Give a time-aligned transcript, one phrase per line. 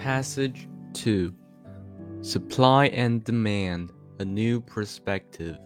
[0.00, 1.30] Passage 2
[2.22, 5.58] Supply and Demand A New Perspective.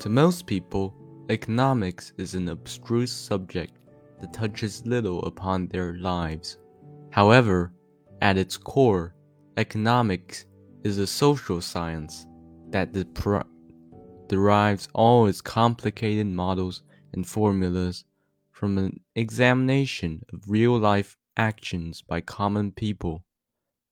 [0.00, 0.92] To most people,
[1.30, 3.78] economics is an abstruse subject
[4.20, 6.58] that touches little upon their lives.
[7.10, 7.72] However,
[8.20, 9.14] at its core,
[9.56, 10.46] economics
[10.82, 12.26] is a social science
[12.70, 12.92] that
[14.26, 18.04] derives all its complicated models and formulas
[18.50, 23.24] from an examination of real life actions by common people.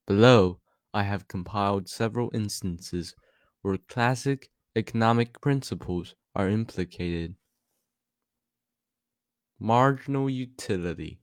[0.06, 0.60] Below,
[0.94, 3.14] I have compiled several instances
[3.62, 7.36] where classic economic principles are implicated.
[9.58, 11.20] Marginal utility.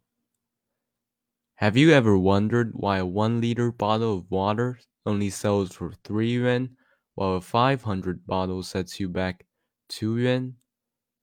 [1.55, 6.32] Have you ever wondered why a 1 liter bottle of water only sells for 3
[6.34, 6.77] yuan
[7.16, 9.48] while a 500 bottle sets you back
[9.90, 10.58] 2 yuan?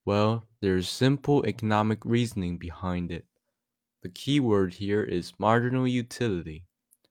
[0.05, 3.29] Well, there's simple economic reasoning behind it.
[4.03, 6.65] The key word here is marginal utility,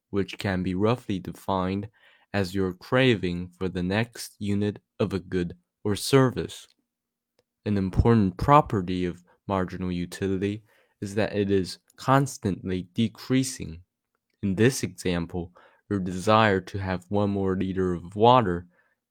[0.09, 1.89] which can be roughly defined
[2.33, 6.67] as your craving for the next unit of a good or service.
[7.65, 10.63] An important property of marginal utility
[11.01, 13.81] is that it is constantly decreasing.
[14.41, 15.51] In this example,
[15.89, 18.67] your desire to have one more liter of water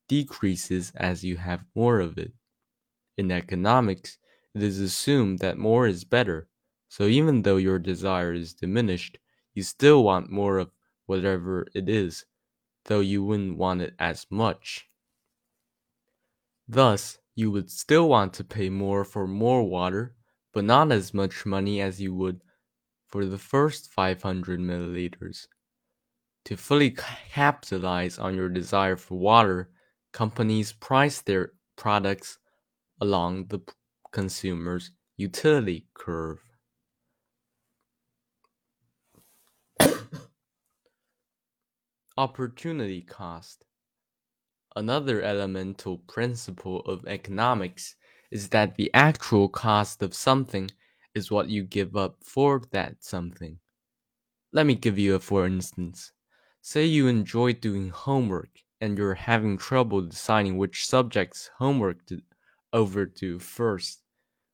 [0.08, 2.32] decreases as you have more of it.
[3.16, 4.18] In economics,
[4.54, 6.48] it is assumed that more is better,
[6.88, 9.18] so even though your desire is diminished,
[9.54, 10.70] you still want more of
[11.06, 12.24] whatever it is,
[12.84, 14.88] though you wouldn't want it as much.
[16.66, 20.14] Thus, you would still want to pay more for more water,
[20.52, 22.42] but not as much money as you would
[23.06, 25.46] for the first 500 milliliters.
[26.44, 26.96] To fully
[27.30, 29.70] capitalize on your desire for water,
[30.12, 32.38] companies price their products
[33.00, 33.60] along the
[34.12, 36.47] consumer's utility curve.
[42.18, 43.64] Opportunity cost.
[44.74, 47.94] Another elemental principle of economics
[48.32, 50.68] is that the actual cost of something
[51.14, 53.60] is what you give up for that something.
[54.52, 56.10] Let me give you a for instance.
[56.60, 62.20] Say you enjoy doing homework and you're having trouble deciding which subject's homework to
[62.72, 64.02] overdo first.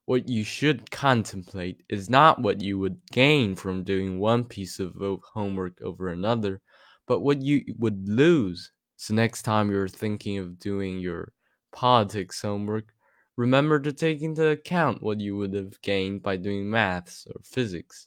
[0.05, 4.97] What you should contemplate is not what you would gain from doing one piece of
[5.33, 6.61] homework over another,
[7.07, 8.73] but what you would lose.
[8.97, 11.33] So next time you're thinking of doing your
[11.73, 12.93] politics homework,
[13.37, 18.07] remember to take into account what you would have gained by doing maths or physics.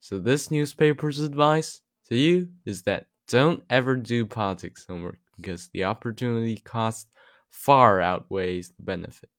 [0.00, 5.84] So this newspaper's advice to you is that don't ever do politics homework because the
[5.84, 7.08] opportunity cost
[7.50, 9.30] far outweighs the benefit.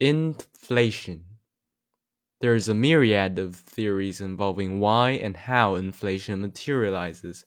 [0.00, 1.24] Inflation
[2.44, 7.46] there is a myriad of theories involving why and how inflation materializes.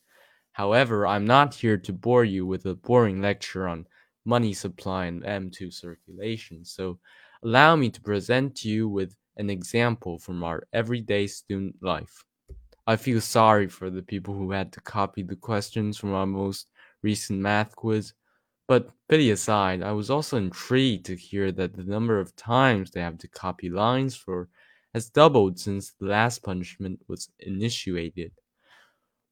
[0.54, 3.86] However, I'm not here to bore you with a boring lecture on
[4.26, 6.98] money supply and M2 circulation, so
[7.44, 12.26] allow me to present you with an example from our everyday student life.
[12.88, 16.70] I feel sorry for the people who had to copy the questions from our most
[17.04, 18.14] recent math quiz,
[18.68, 23.02] but pity aside, I was also intrigued to hear that the number of times they
[23.02, 24.50] have to copy lines for
[24.98, 28.32] has doubled since the last punishment was initiated.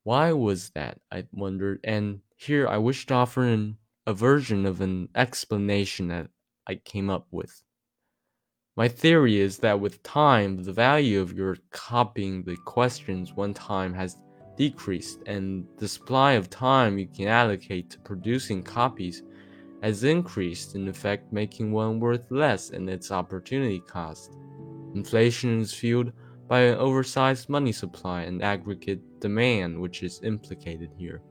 [0.03, 0.99] Why was that?
[1.11, 6.27] I wondered, and here I wish to offer an, a version of an explanation that
[6.67, 7.63] I came up with.
[8.77, 13.91] My theory is that with time, the value of your copying the questions one time
[13.95, 14.17] has
[14.57, 19.23] decreased, and the supply of time you can allocate to producing copies
[19.81, 24.37] has increased, in effect, making one worth less in its opportunity cost.
[24.95, 26.13] Inflation is fueled
[26.47, 31.21] by an oversized money supply and aggregate demand, which is implicated here.